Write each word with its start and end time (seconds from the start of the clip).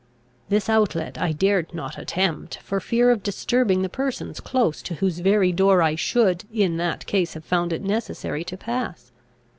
This 0.49 0.67
outlet 0.67 1.19
I 1.19 1.31
dared 1.31 1.75
not 1.75 1.99
attempt, 1.99 2.57
for 2.63 2.79
fear 2.79 3.11
of 3.11 3.21
disturbing 3.21 3.83
the 3.83 3.87
persons 3.87 4.39
close 4.39 4.81
to 4.81 4.95
whose 4.95 5.19
very 5.19 5.51
door 5.51 5.83
I 5.83 5.93
should 5.93 6.43
in 6.51 6.77
that 6.77 7.05
case 7.05 7.35
have 7.35 7.45
found 7.45 7.71
it 7.71 7.83
necessary 7.83 8.43
to 8.45 8.57
pass. 8.57 9.11